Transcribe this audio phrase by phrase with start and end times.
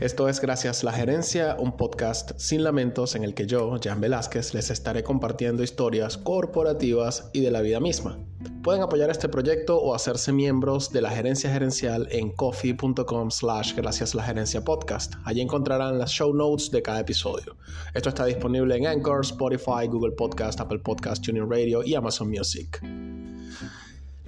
[0.00, 4.54] Esto es Gracias la Gerencia, un podcast sin lamentos en el que yo, Jan Velázquez,
[4.54, 8.16] les estaré compartiendo historias corporativas y de la vida misma.
[8.62, 14.14] Pueden apoyar este proyecto o hacerse miembros de la gerencia gerencial en coffee.com slash gracias
[14.14, 15.14] la gerencia podcast.
[15.24, 17.56] Allí encontrarán las show notes de cada episodio.
[17.92, 22.80] Esto está disponible en Anchor, Spotify, Google Podcast, Apple Podcast, Tuning Radio y Amazon Music.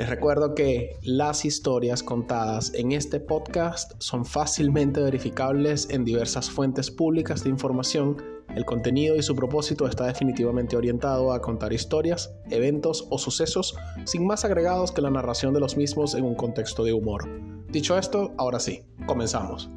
[0.01, 6.91] Les recuerdo que las historias contadas en este podcast son fácilmente verificables en diversas fuentes
[6.91, 8.17] públicas de información.
[8.57, 14.27] El contenido y su propósito está definitivamente orientado a contar historias, eventos o sucesos sin
[14.27, 17.29] más agregados que la narración de los mismos en un contexto de humor.
[17.69, 19.69] Dicho esto, ahora sí, comenzamos.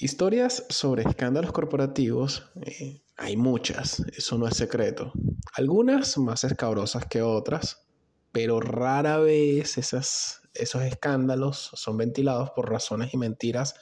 [0.00, 5.10] Historias sobre escándalos corporativos eh, hay muchas, eso no es secreto.
[5.54, 7.84] Algunas más escabrosas que otras,
[8.30, 13.74] pero rara vez esos escándalos son ventilados por razones y mentiras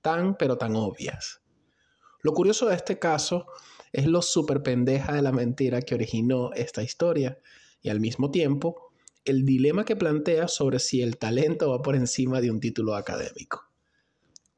[0.00, 1.42] tan pero tan obvias.
[2.22, 3.44] Lo curioso de este caso
[3.92, 7.40] es lo super pendeja de la mentira que originó esta historia
[7.82, 8.94] y al mismo tiempo
[9.26, 13.67] el dilema que plantea sobre si el talento va por encima de un título académico.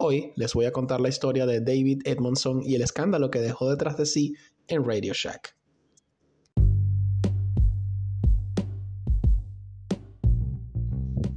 [0.02, 3.68] Hoy les voy a contar la historia de David Edmondson y el escándalo que dejó
[3.68, 4.34] detrás de sí
[4.66, 5.54] en Radio Shack.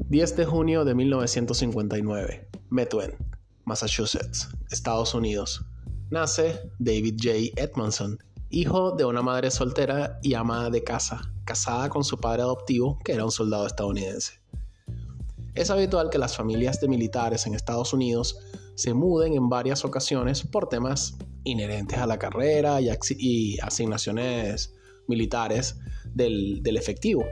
[0.10, 2.48] ...10 de junio de 1959...
[2.70, 3.18] ...Methuen,
[3.66, 5.66] Massachusetts, Estados Unidos...
[6.10, 7.62] ...nace David J.
[7.62, 8.18] Edmondson...
[8.50, 11.20] ...hijo de una madre soltera y ama de casa...
[11.44, 12.98] ...casada con su padre adoptivo...
[13.04, 14.43] ...que era un soldado estadounidense...
[15.56, 18.40] Es habitual que las familias de militares en Estados Unidos
[18.76, 24.74] se muden en varias ocasiones por temas inherentes a la carrera y, asignaciones
[25.08, 25.78] militares
[26.14, 27.24] del, efectivo.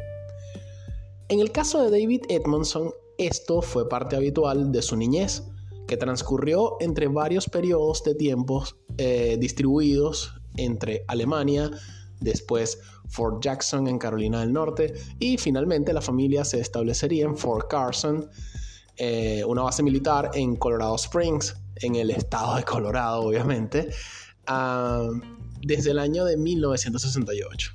[1.30, 5.44] En el caso de David Edmondson, esto fue parte habitual de su niñez,
[5.88, 11.72] que transcurrió entre varios periodos de tiempos eh, distribuidos entre Alemania,
[12.22, 17.70] después Fort Jackson en Carolina del Norte y finalmente la familia se establecería en Fort
[17.70, 18.30] Carson,
[18.98, 23.90] eh, una base militar en Colorado Springs, en el estado de Colorado obviamente,
[24.48, 25.10] ah,
[25.62, 27.74] desde el año de 1968.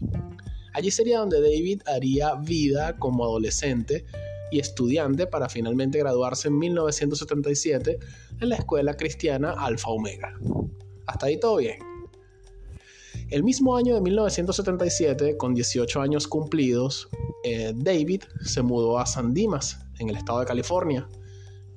[0.73, 4.05] Allí sería donde David haría vida como adolescente
[4.51, 7.99] y estudiante para finalmente graduarse en 1977
[8.41, 10.35] en la escuela cristiana Alfa Omega.
[11.07, 11.96] Hasta ahí todo bien.
[13.29, 17.09] El mismo año de 1977, con 18 años cumplidos,
[17.43, 21.09] eh, David se mudó a San Dimas, en el estado de California.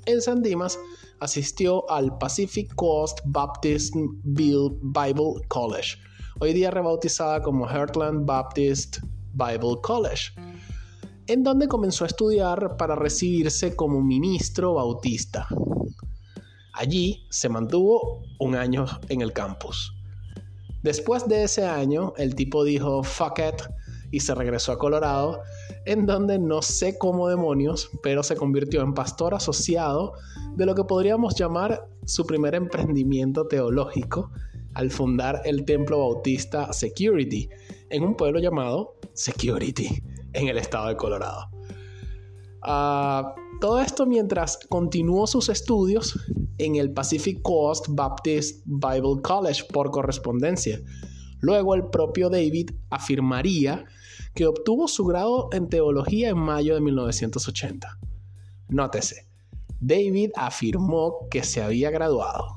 [0.06, 0.78] En San Dimas
[1.20, 5.98] asistió al Pacific Coast Baptist Bible College,
[6.40, 9.00] hoy día rebautizada como Heartland Baptist
[9.34, 10.32] Bible College,
[11.26, 15.48] en donde comenzó a estudiar para recibirse como ministro bautista.
[16.74, 19.99] Allí se mantuvo un año en el campus.
[20.82, 23.62] Después de ese año, el tipo dijo fuck it
[24.12, 25.42] y se regresó a Colorado,
[25.86, 30.14] en donde no sé cómo demonios, pero se convirtió en pastor asociado
[30.56, 34.32] de lo que podríamos llamar su primer emprendimiento teológico
[34.74, 37.50] al fundar el templo bautista Security
[37.90, 40.02] en un pueblo llamado Security
[40.34, 41.50] en el estado de Colorado.
[42.62, 46.18] Ah, todo esto mientras continuó sus estudios
[46.58, 50.82] en el Pacific Coast Baptist Bible College por correspondencia.
[51.42, 53.86] Luego el propio David afirmaría
[54.34, 57.98] que obtuvo su grado en teología en mayo de 1980.
[58.70, 59.28] Nótese,
[59.80, 62.48] David afirmó que se había graduado.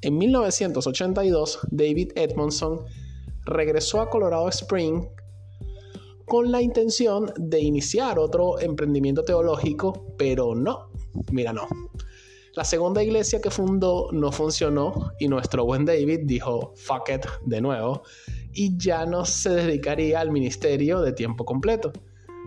[0.00, 2.80] En 1982, David Edmondson
[3.44, 5.06] regresó a Colorado Springs
[6.26, 10.88] con la intención de iniciar otro emprendimiento teológico, pero no,
[11.30, 11.68] mira, no.
[12.54, 17.60] La segunda iglesia que fundó no funcionó y nuestro buen David dijo fuck it de
[17.60, 18.04] nuevo
[18.52, 21.90] y ya no se dedicaría al ministerio de tiempo completo.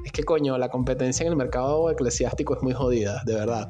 [0.06, 3.68] Es que coño, la competencia en el mercado eclesiástico es muy jodida, de verdad.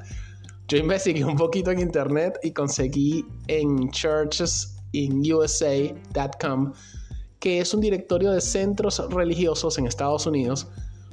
[0.68, 6.74] Yo investigué un poquito en internet y conseguí en churchesinUSA.com
[7.40, 10.68] que es un directorio de centros religiosos en Estados Unidos.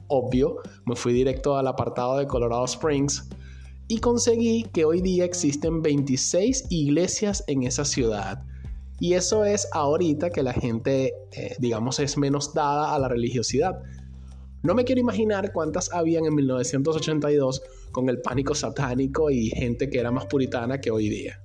[0.08, 3.28] Obvio, me fui directo al apartado de Colorado Springs
[3.88, 8.42] y conseguí que hoy día existen 26 iglesias en esa ciudad.
[9.00, 13.82] Y eso es ahorita que la gente, eh, digamos, es menos dada a la religiosidad.
[14.62, 17.62] No me quiero imaginar cuántas habían en 1982
[17.92, 21.38] con el pánico satánico y gente que era más puritana que hoy día.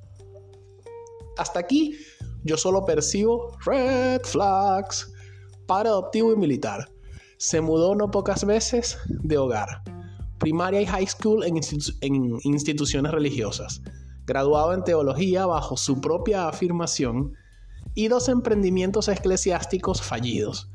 [1.38, 1.98] Hasta aquí
[2.44, 5.12] Yo solo percibo red flags.
[5.66, 6.90] Padre adoptivo y militar.
[7.38, 9.84] Se mudó no pocas veces de hogar.
[10.40, 11.60] Primaria y high school en,
[12.02, 13.82] en instituciones religiosas.
[14.26, 17.34] Graduado en teología bajo su propia afirmación.
[17.94, 20.70] Y dos emprendimientos eclesiásticos fallidos.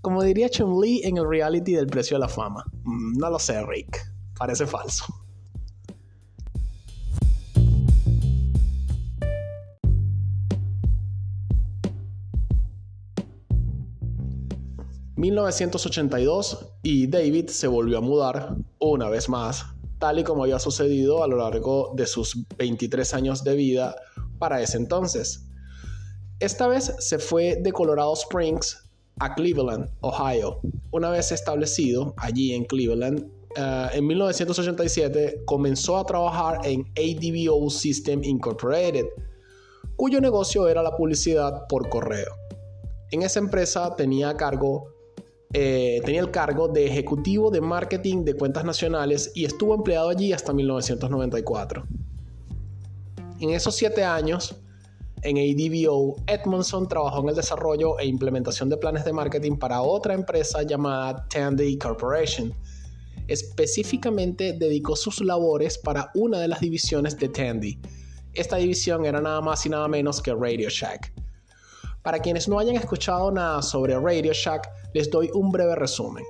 [0.00, 2.64] Como diría Chun-Li en el reality del precio de la fama.
[2.84, 3.98] Mm, no lo sé, Rick.
[4.38, 5.04] Parece falso.
[15.18, 19.64] 1982 y David se volvió a mudar una vez más,
[19.98, 23.96] tal y como había sucedido a lo largo de sus 23 años de vida
[24.38, 25.48] para ese entonces.
[26.38, 28.88] Esta vez se fue de Colorado Springs
[29.18, 30.60] a Cleveland, Ohio.
[30.92, 38.22] Una vez establecido allí en Cleveland, eh, en 1987 comenzó a trabajar en ADVO System
[38.22, 39.06] Incorporated,
[39.96, 42.36] cuyo negocio era la publicidad por correo.
[43.10, 44.97] En esa empresa tenía a cargo
[45.52, 50.32] eh, tenía el cargo de ejecutivo de marketing de cuentas nacionales y estuvo empleado allí
[50.32, 51.84] hasta 1994.
[53.40, 54.56] En esos siete años,
[55.22, 60.14] en ADVO, Edmondson trabajó en el desarrollo e implementación de planes de marketing para otra
[60.14, 62.52] empresa llamada Tandy Corporation.
[63.26, 67.78] Específicamente dedicó sus labores para una de las divisiones de Tandy.
[68.34, 71.12] Esta división era nada más y nada menos que Radio Shack.
[72.02, 76.24] Para quienes no hayan escuchado nada sobre Radio Shack, les doy un breve resumen.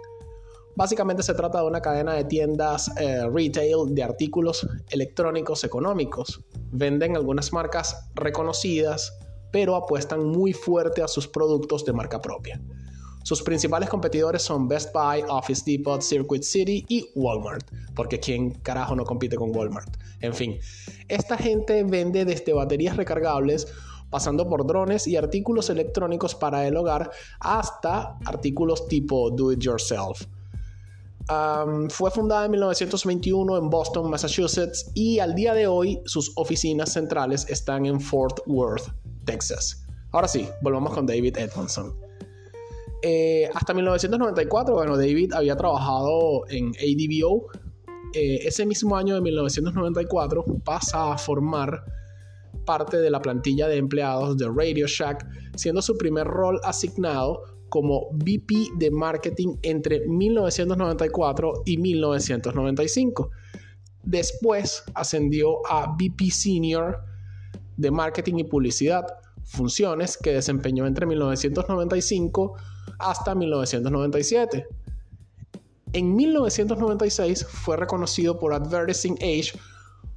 [0.76, 6.40] Básicamente se trata de una cadena de tiendas eh, retail de artículos electrónicos económicos.
[6.70, 9.12] Venden algunas marcas reconocidas,
[9.50, 12.60] pero apuestan muy fuerte a sus productos de marca propia.
[13.22, 18.96] Sus principales competidores son Best Buy, Office Depot, Circuit City y Walmart, porque ¿quién carajo
[18.96, 19.96] no compite con Walmart?
[20.20, 20.58] En fin,
[21.08, 23.66] esta gente vende desde baterías recargables
[24.10, 27.10] pasando por drones y artículos electrónicos para el hogar
[27.40, 30.26] hasta artículos tipo do it yourself.
[31.90, 37.46] fue fundada en 1921 en Boston, Massachusetts y al día de hoy sus oficinas centrales
[37.50, 38.90] están en Fort Worth,
[39.24, 39.84] Texas.
[40.12, 42.07] Ahora sí, volvamos con David Edmondson.
[43.02, 47.46] Eh, hasta 1994, bueno, David había trabajado en ADVO.
[48.14, 51.84] Eh, ese mismo año de 1994 pasa a formar
[52.64, 58.08] parte de la plantilla de empleados de Radio Shack, siendo su primer rol asignado como
[58.12, 63.30] VP de marketing entre 1994 y 1995.
[64.02, 66.98] Después ascendió a VP Senior
[67.76, 69.06] de marketing y publicidad,
[69.44, 72.56] funciones que desempeñó entre 1995
[72.98, 74.66] hasta 1997.
[75.92, 79.52] En 1996 fue reconocido por Advertising Age,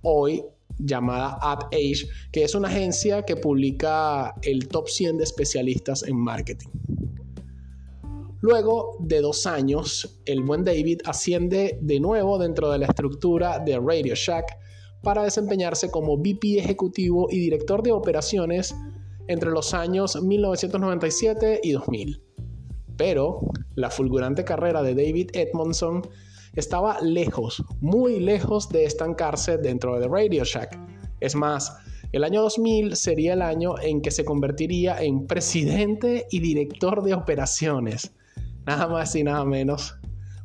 [0.01, 0.43] hoy
[0.77, 6.69] llamada AdAge, que es una agencia que publica el top 100 de especialistas en marketing.
[8.41, 13.79] Luego de dos años, el buen David asciende de nuevo dentro de la estructura de
[13.79, 14.57] Radio Shack
[15.03, 18.75] para desempeñarse como VP ejecutivo y director de operaciones
[19.27, 22.21] entre los años 1997 y 2000.
[23.01, 23.39] Pero
[23.73, 26.07] la fulgurante carrera de David Edmondson
[26.55, 30.77] estaba lejos, muy lejos de estancarse dentro de Radio Shack.
[31.19, 31.75] Es más,
[32.11, 37.15] el año 2000 sería el año en que se convertiría en presidente y director de
[37.15, 38.13] operaciones.
[38.67, 39.95] Nada más y nada menos.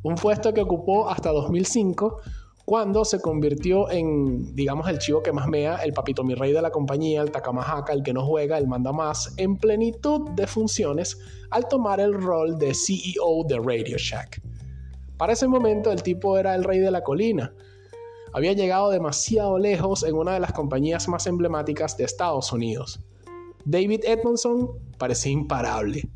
[0.01, 2.21] Un puesto que ocupó hasta 2005
[2.67, 6.61] cuando se convirtió en, digamos, el chivo que más mea, el papito mi rey de
[6.61, 11.17] la compañía, el tacamajaca, el que no juega, el manda más, en plenitud de funciones
[11.49, 14.41] al tomar el rol de CEO de Radio Shack.
[15.15, 17.53] Para ese momento el tipo era el rey de la colina.
[18.33, 22.99] Había llegado demasiado lejos en una de las compañías más emblemáticas de Estados Unidos.
[23.63, 26.09] David Edmondson parecía imparable.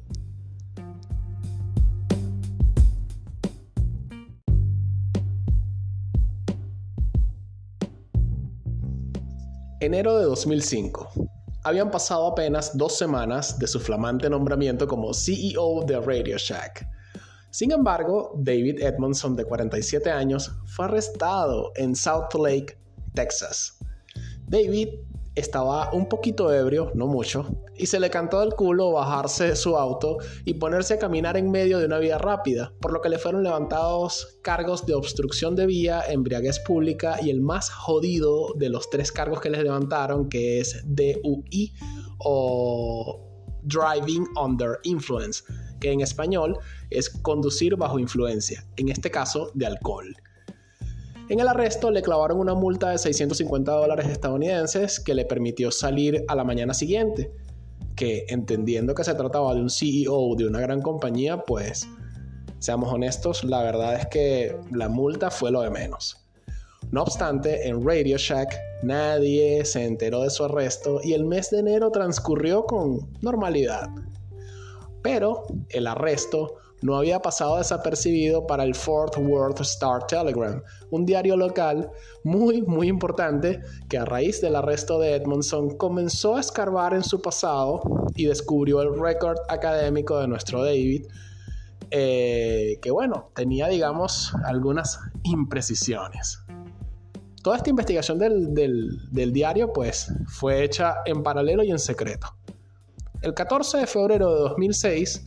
[9.82, 11.10] Enero de 2005.
[11.64, 16.86] Habían pasado apenas dos semanas de su flamante nombramiento como CEO de Radio Shack.
[17.50, 22.78] Sin embargo, David Edmondson, de 47 años, fue arrestado en South Lake,
[23.16, 23.80] Texas.
[24.46, 24.90] David
[25.36, 29.78] estaba un poquito ebrio, no mucho, y se le cantó del culo bajarse de su
[29.78, 33.18] auto y ponerse a caminar en medio de una vía rápida, por lo que le
[33.18, 38.90] fueron levantados cargos de obstrucción de vía, embriaguez pública y el más jodido de los
[38.90, 41.74] tres cargos que les levantaron, que es DUI
[42.20, 43.28] o
[43.64, 45.44] Driving Under Influence
[45.82, 46.58] que en español
[46.90, 50.16] es conducir bajo influencia, en este caso de alcohol.
[51.30, 56.24] En el arresto le clavaron una multa de 650 dólares estadounidenses que le permitió salir
[56.28, 57.32] a la mañana siguiente.
[57.96, 61.88] que entendiendo que se trataba de un CEO de una gran compañía, pues
[62.58, 66.18] seamos honestos, la verdad es que la multa fue lo de menos.
[66.92, 71.60] No obstante, en Radio Shack nadie se enteró de su arresto y el mes de
[71.60, 73.90] enero transcurrió con normalidad.
[75.02, 81.38] Pero el arresto no había pasado desapercibido para el Fort Worth Star Telegram, un diario
[81.38, 81.92] local
[82.24, 87.22] muy, muy importante que a raíz del arresto de Edmondson comenzó a escarbar en su
[87.22, 87.82] pasado
[88.16, 91.06] y descubrió el récord académico de nuestro David,
[91.92, 96.40] eh, que bueno, tenía digamos algunas imprecisiones.
[97.44, 98.54] Toda esta investigación del,
[99.12, 102.28] del diario pues fue hecha en paralelo y en secreto.
[103.22, 105.26] El 14 de febrero de 2006,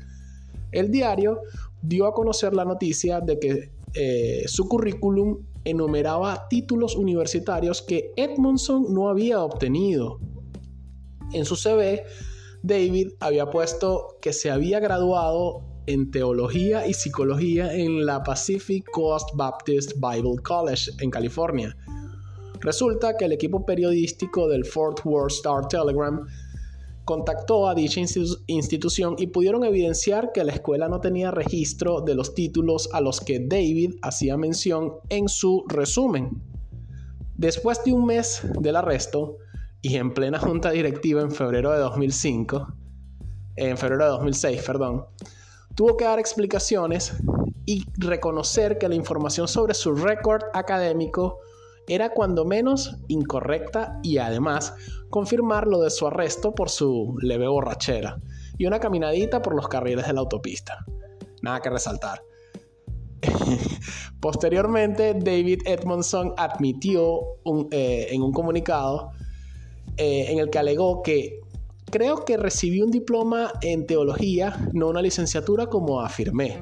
[0.75, 1.41] el diario
[1.83, 8.93] dio a conocer la noticia de que eh, su currículum enumeraba títulos universitarios que Edmondson
[8.93, 10.19] no había obtenido.
[11.33, 12.05] En su CV,
[12.63, 19.29] David había puesto que se había graduado en teología y psicología en la Pacific Coast
[19.35, 21.77] Baptist Bible College en California.
[22.61, 26.27] Resulta que el equipo periodístico del Fort Worth Star Telegram
[27.05, 28.01] contactó a dicha
[28.47, 33.21] institución y pudieron evidenciar que la escuela no tenía registro de los títulos a los
[33.21, 36.43] que David hacía mención en su resumen.
[37.37, 39.37] Después de un mes del arresto
[39.83, 42.75] y en plena junta directiva en febrero de 2005,
[43.57, 45.05] en febrero de 2006, perdón,
[45.75, 47.15] tuvo que dar explicaciones
[47.67, 51.39] y reconocer que la información sobre su récord académico
[51.87, 54.75] era cuando menos incorrecta y además
[55.15, 58.21] confirmar lo de su arresto por su leve borrachera
[58.59, 60.85] y una caminadita por los carriles de la autopista.
[61.41, 62.21] Nada que resaltar.
[64.21, 67.21] Posteriormente, David Edmondson admitió
[67.71, 69.13] eh, en un comunicado
[69.99, 71.39] eh, en el que alegó que
[71.93, 76.61] creo que recibí un diploma en teología, no una licenciatura como afirmé.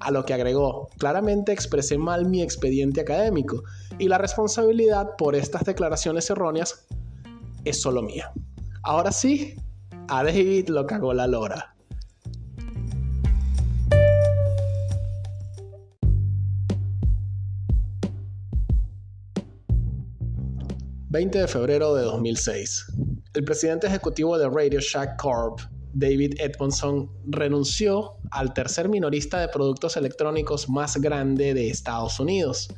[0.00, 3.62] A lo que agregó, claramente expresé mal mi expediente académico
[3.98, 6.86] y la responsabilidad por estas declaraciones erróneas
[7.64, 8.32] es solo mía.
[8.82, 9.56] Ahora sí,
[10.08, 11.70] a David lo cagó la lora.
[21.10, 22.86] ...20 de febrero de 2006...
[23.34, 25.60] ...el presidente ejecutivo de Radio Shack Corp...
[25.94, 32.68] David Edmondson renunció al tercer minorista de productos electrónicos más grande de Estados Unidos,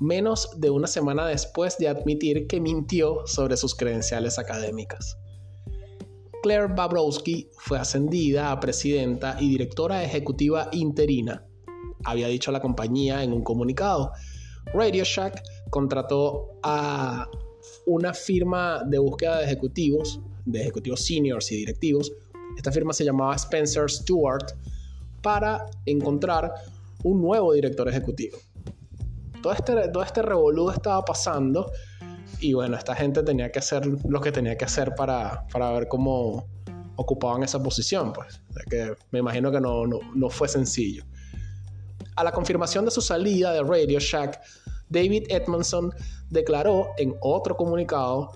[0.00, 5.18] menos de una semana después de admitir que mintió sobre sus credenciales académicas.
[6.42, 11.44] Claire Babrowski fue ascendida a presidenta y directora ejecutiva interina,
[12.04, 14.12] había dicho la compañía en un comunicado.
[14.72, 17.26] Radio Shack contrató a
[17.86, 22.12] una firma de búsqueda de ejecutivos, de ejecutivos seniors y directivos,
[22.56, 24.52] esta firma se llamaba Spencer Stewart
[25.22, 26.52] para encontrar
[27.04, 28.36] un nuevo director ejecutivo.
[29.42, 31.70] Todo este, todo este revolú estaba pasando
[32.40, 35.88] y bueno, esta gente tenía que hacer lo que tenía que hacer para, para ver
[35.88, 36.46] cómo
[36.96, 38.42] ocupaban esa posición, pues.
[38.68, 41.04] que me imagino que no, no, fue sencillo.
[42.16, 44.40] A la confirmación de su salida de Radio Shack,
[44.88, 45.92] David Edmondson
[46.28, 48.32] declaró en otro comunicado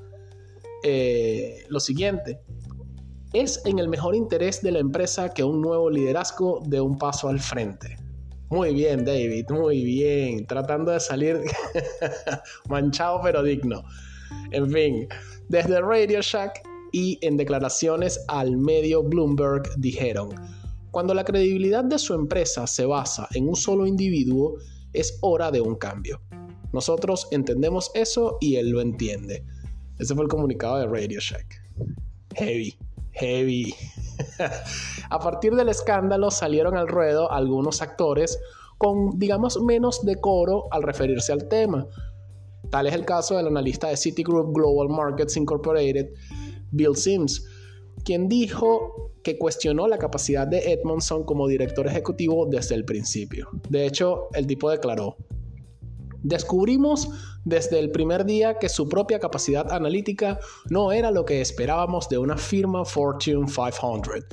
[0.84, 2.40] eh, lo siguiente,
[3.32, 7.28] es en el mejor interés de la empresa que un nuevo liderazgo dé un paso
[7.28, 7.96] al frente.
[8.52, 10.46] Muy bien, David, muy bien.
[10.46, 11.40] Tratando de salir
[12.68, 13.82] manchado pero digno.
[14.50, 15.08] En fin,
[15.48, 16.60] desde Radio Shack
[16.92, 20.34] y en declaraciones al medio Bloomberg dijeron,
[20.90, 24.58] cuando la credibilidad de su empresa se basa en un solo individuo,
[24.92, 26.20] es hora de un cambio.
[26.74, 29.46] Nosotros entendemos eso y él lo entiende.
[29.98, 31.62] Ese fue el comunicado de Radio Shack.
[32.34, 32.76] Heavy
[33.12, 33.74] heavy.
[35.10, 38.38] A partir del escándalo salieron al ruedo algunos actores
[38.78, 41.86] con, digamos, menos decoro al referirse al tema.
[42.70, 46.08] Tal es el caso del analista de Citigroup Global Markets Incorporated,
[46.70, 47.44] Bill Sims,
[48.04, 53.48] quien dijo que cuestionó la capacidad de Edmondson como director ejecutivo desde el principio.
[53.68, 55.16] De hecho, el tipo declaró,
[56.22, 57.08] Descubrimos
[57.44, 60.38] desde el primer día que su propia capacidad analítica
[60.70, 64.24] no era lo que esperábamos de una firma Fortune 500,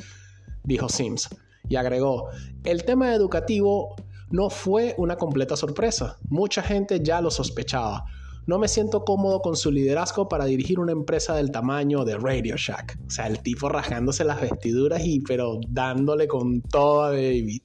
[0.64, 1.30] dijo Sims,
[1.68, 2.30] y agregó,
[2.64, 3.96] el tema educativo
[4.30, 8.06] no fue una completa sorpresa, mucha gente ya lo sospechaba.
[8.46, 12.56] No me siento cómodo con su liderazgo para dirigir una empresa del tamaño de Radio
[12.58, 12.98] Shack.
[13.06, 17.62] O sea, el tipo rajándose las vestiduras y pero dándole con todo a David.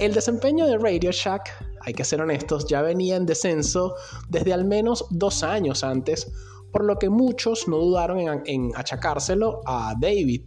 [0.00, 3.94] El desempeño de Radio Shack hay que ser honestos, ya venía en descenso
[4.28, 6.32] desde al menos dos años antes
[6.72, 10.42] por lo que muchos no dudaron en, achacárselo a David.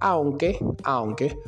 [0.00, 1.38] Aunque, aunque,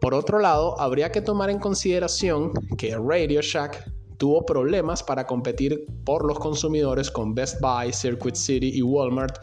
[0.00, 5.86] por otro lado, habría que tomar en consideración que Radio Shack tuvo problemas para competir
[6.04, 9.38] por los consumidores con Best Buy, Circuit City y Walmart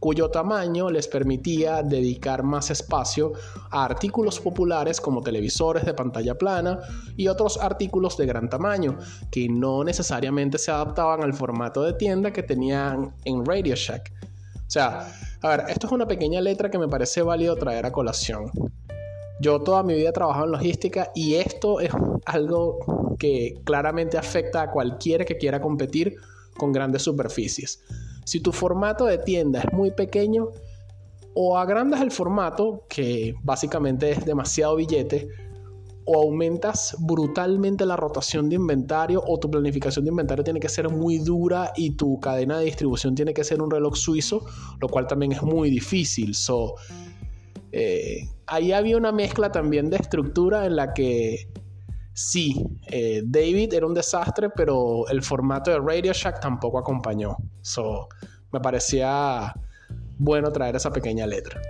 [0.00, 3.34] cuyo tamaño les permitía dedicar más espacio
[3.70, 6.80] a artículos populares como televisores de pantalla plana
[7.16, 8.98] y otros artículos de gran tamaño,
[9.30, 14.10] que no necesariamente se adaptaban al formato de tienda que tenían en Radio Shack.
[14.54, 17.92] O sea, a ver, esto es una pequeña letra que me parece válido traer a
[17.92, 18.50] colación.
[19.40, 21.90] Yo toda mi vida he trabajado en logística y esto es
[22.24, 26.16] algo que claramente afecta a cualquiera que quiera competir
[26.56, 27.82] con grandes superficies.
[28.30, 30.50] Si tu formato de tienda es muy pequeño,
[31.34, 35.26] o agrandas el formato, que básicamente es demasiado billete,
[36.04, 40.88] o aumentas brutalmente la rotación de inventario o tu planificación de inventario tiene que ser
[40.88, 44.46] muy dura y tu cadena de distribución tiene que ser un reloj suizo,
[44.80, 46.36] lo cual también es muy difícil.
[46.36, 46.76] So,
[47.72, 51.48] eh, ahí había una mezcla también de estructura en la que
[52.20, 52.54] sí,
[52.88, 57.34] eh, David era un desastre, pero el formato de Radio Shack tampoco acompañó.
[57.62, 58.08] So,
[58.52, 59.54] me parecía
[60.18, 61.60] bueno traer esa pequeña letra.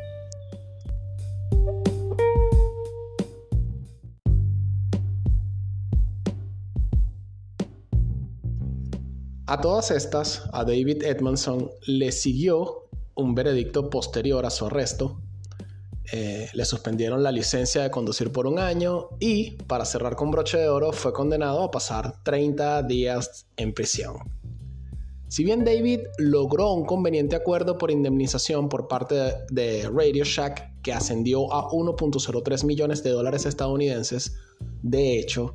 [9.46, 15.20] A todas estas, a David Edmondson le siguió un veredicto posterior a su arresto
[16.12, 20.58] eh, le suspendieron la licencia de conducir por un año y, para cerrar con broche
[20.58, 24.16] de oro, fue condenado a pasar 30 días en prisión.
[25.28, 29.14] Si bien David logró un conveniente acuerdo por indemnización por parte
[29.50, 34.36] de Radio Shack que ascendió a 1.03 millones de dólares estadounidenses,
[34.82, 35.54] de hecho,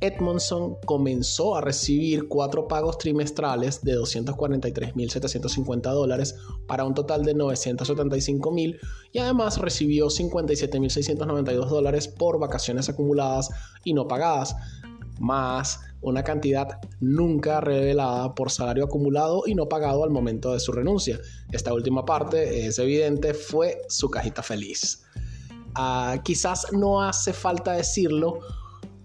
[0.00, 8.78] Edmondson comenzó a recibir cuatro pagos trimestrales de 243.750 dólares para un total de 975.000
[9.12, 13.50] y además recibió 57.692 dólares por vacaciones acumuladas
[13.84, 14.56] y no pagadas,
[15.18, 20.72] más una cantidad nunca revelada por salario acumulado y no pagado al momento de su
[20.72, 21.20] renuncia.
[21.52, 25.02] Esta última parte, es evidente, fue su cajita feliz.
[25.74, 28.40] Ah, quizás no hace falta decirlo,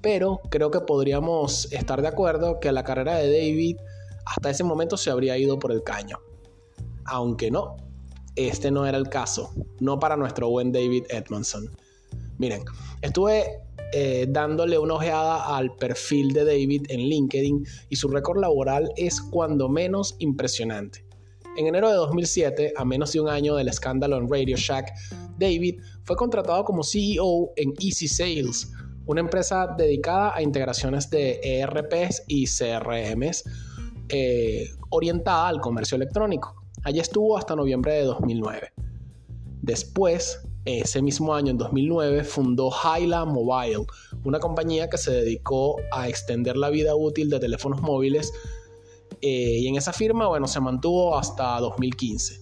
[0.05, 3.77] pero creo que podríamos estar de acuerdo que la carrera de David
[4.27, 6.19] hasta ese momento se habría ido por el caño.
[7.05, 7.75] Aunque no,
[8.35, 11.71] este no era el caso, no para nuestro buen David Edmondson.
[12.37, 12.63] Miren,
[13.01, 13.63] estuve
[13.93, 19.19] eh, dándole una ojeada al perfil de David en LinkedIn y su récord laboral es
[19.19, 21.03] cuando menos impresionante.
[21.57, 24.87] En enero de 2007, a menos de un año del escándalo en Radio Shack,
[25.39, 28.71] David fue contratado como CEO en Easy Sales,
[29.05, 33.43] una empresa dedicada a integraciones de ERPs y CRMs
[34.09, 36.55] eh, orientada al comercio electrónico.
[36.83, 38.73] Allí estuvo hasta noviembre de 2009.
[39.61, 43.85] Después, ese mismo año, en 2009, fundó Hyla Mobile,
[44.23, 48.31] una compañía que se dedicó a extender la vida útil de teléfonos móviles
[49.21, 52.41] eh, y en esa firma, bueno, se mantuvo hasta 2015.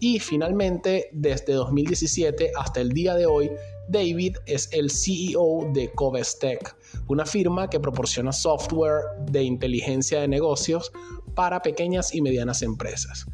[0.00, 3.50] Y finalmente, desde 2017 hasta el día de hoy,
[3.88, 6.76] David es el CEO de Covestec,
[7.08, 10.92] una firma que proporciona software de inteligencia de negocios
[11.34, 13.26] para pequeñas y medianas empresas.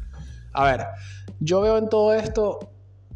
[0.53, 0.85] A ver,
[1.39, 2.71] yo veo en todo esto,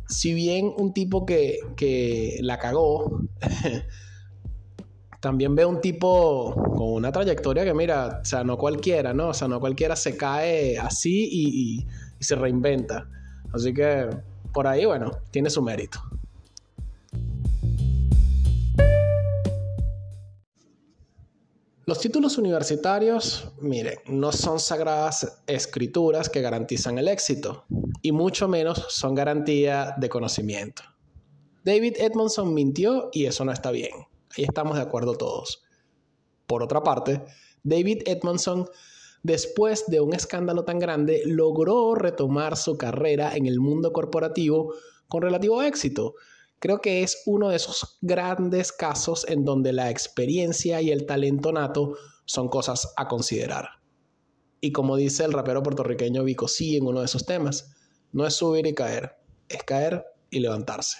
[0.07, 3.21] si bien un tipo que, que la cagó,
[5.21, 9.29] también veo un tipo con una trayectoria que, mira, o sea, no cualquiera, ¿no?
[9.29, 11.85] O sea, no cualquiera se cae así y,
[12.19, 13.07] y se reinventa.
[13.53, 14.09] Así que
[14.53, 16.01] por ahí, bueno, tiene su mérito.
[21.89, 27.65] Los títulos universitarios, miren, no son sagradas escrituras que garantizan el éxito,
[28.03, 30.83] y mucho menos son garantía de conocimiento.
[31.63, 33.89] David Edmondson mintió y eso no está bien.
[34.37, 35.63] Ahí estamos de acuerdo todos.
[36.45, 37.23] Por otra parte,
[37.63, 38.69] David Edmondson,
[39.23, 44.75] después de un escándalo tan grande, logró retomar su carrera en el mundo corporativo
[45.07, 46.13] con relativo éxito,
[46.59, 51.53] Creo que es uno de esos grandes casos en donde la experiencia y el talento
[51.53, 51.95] nato
[52.25, 53.69] son cosas a considerar.
[54.59, 57.71] Y como dice el rapero puertorriqueño Vico sí en uno de esos temas,
[58.11, 59.15] no es subir y caer,
[59.47, 60.97] es caer y levantarse.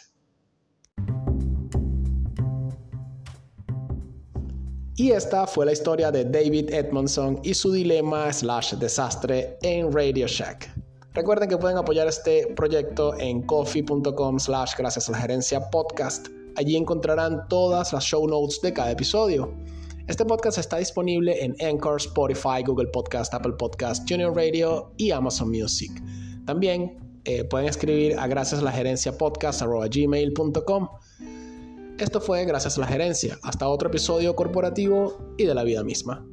[4.96, 10.28] Y esta fue la historia de David Edmondson y su dilema slash desastre en Radio
[10.28, 10.79] Shack.
[11.14, 16.28] Recuerden que pueden apoyar este proyecto en coffee.com slash gracias a la gerencia podcast.
[16.56, 19.52] Allí encontrarán todas las show notes de cada episodio.
[20.08, 25.50] Este podcast está disponible en Anchor, Spotify, Google Podcast, Apple Podcast, Junior Radio y Amazon
[25.50, 25.92] Music.
[26.46, 29.62] También eh, pueden escribir a gracias a la gerencia podcast.
[32.00, 33.38] Esto fue Gracias a la gerencia.
[33.44, 36.26] Hasta otro episodio corporativo y de la vida misma.